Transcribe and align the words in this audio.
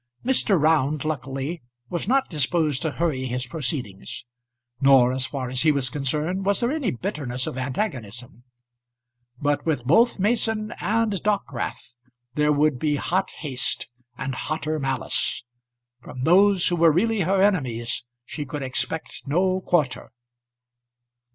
Mr. 0.25 0.59
Round, 0.59 1.05
luckily, 1.05 1.61
was 1.91 2.07
not 2.07 2.27
disposed 2.27 2.81
to 2.81 2.89
hurry 2.93 3.25
his 3.27 3.45
proceedings; 3.45 4.25
nor, 4.79 5.13
as 5.13 5.27
far 5.27 5.47
as 5.47 5.61
he 5.61 5.71
was 5.71 5.91
concerned, 5.91 6.43
was 6.43 6.59
there 6.59 6.71
any 6.71 6.89
bitterness 6.89 7.45
of 7.45 7.55
antagonism. 7.55 8.43
But 9.39 9.63
with 9.63 9.85
both 9.85 10.17
Mason 10.17 10.73
and 10.79 11.11
Dockwrath 11.21 11.95
there 12.33 12.51
would 12.51 12.79
be 12.79 12.95
hot 12.95 13.29
haste, 13.29 13.89
and 14.17 14.33
hotter 14.33 14.79
malice. 14.79 15.43
From 16.01 16.23
those 16.23 16.69
who 16.69 16.77
were 16.77 16.91
really 16.91 17.19
her 17.19 17.39
enemies 17.39 18.03
she 18.25 18.43
could 18.43 18.63
expect 18.63 19.27
no 19.27 19.61
quarter. 19.63 20.11